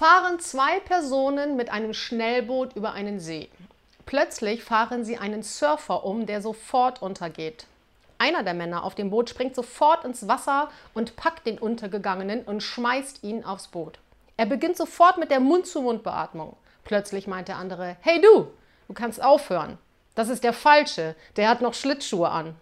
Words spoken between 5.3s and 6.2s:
Surfer